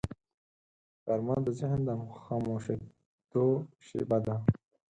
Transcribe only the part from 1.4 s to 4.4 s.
د ذهن د خاموشیدو شیبه ده